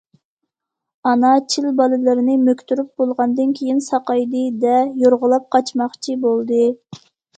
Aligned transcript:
ئانا 1.09 1.33
چىل 1.55 1.67
بالىلىرىنى 1.81 2.37
مۆكتۈرۈپ 2.47 2.89
بولغاندىن 3.01 3.53
كېيىن،« 3.59 3.83
ساقايدى»- 3.91 4.43
دە، 4.65 4.75
يورغىلاپ 5.05 5.49
قاچماقچى 5.57 6.17
بولدى. 6.25 6.65